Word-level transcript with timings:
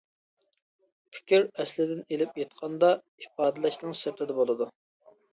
پىكىر 1.17 1.43
ئەسلىدىن 1.63 1.99
ئېلىپ 2.15 2.39
ئېيتقاندا، 2.41 2.89
ئىپادىلەشنىڭ 3.25 3.93
سىرتىدا 3.99 4.37
بولىدۇ. 4.39 4.69